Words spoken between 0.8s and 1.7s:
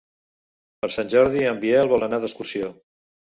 Per Sant Jordi en